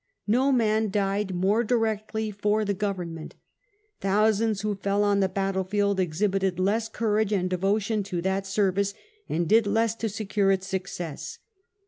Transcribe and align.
ISTo 0.27 0.51
man 0.51 0.89
died 0.89 1.35
more 1.35 1.63
directly 1.63 2.31
for 2.31 2.65
the 2.65 2.73
Government. 2.73 3.35
Thousands 3.99 4.61
who 4.61 4.73
fell 4.73 5.03
on 5.03 5.19
the 5.19 5.29
battle 5.29 5.63
field, 5.63 5.99
exhibited 5.99 6.57
less 6.59 6.89
courage 6.89 7.31
and 7.31 7.47
devotion 7.47 8.01
to 8.05 8.19
that 8.23 8.47
service, 8.47 8.95
and 9.29 9.47
did 9.47 9.67
less 9.67 9.93
to 9.93 10.09
to 10.09 10.09
secure 10.09 10.49
its 10.51 10.65
success. 10.65 11.37